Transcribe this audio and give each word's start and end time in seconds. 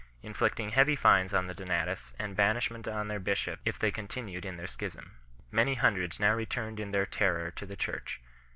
347 0.23 0.29
inflicting 0.31 0.69
heavy 0.75 0.95
fines 0.95 1.31
on 1.31 1.45
the 1.45 1.53
Donatists 1.53 2.11
and 2.17 2.35
banishment 2.35 2.87
on 2.87 3.07
their 3.07 3.19
bishops 3.19 3.61
if 3.65 3.77
they 3.77 3.91
continued 3.91 4.45
in 4.45 4.57
their 4.57 4.65
schism. 4.65 5.11
Many 5.51 5.75
hundreds 5.75 6.19
now 6.19 6.33
returned 6.33 6.79
in 6.79 6.89
their 6.89 7.05
terror 7.05 7.51
to 7.51 7.65
the 7.67 7.75
Church. 7.75 8.19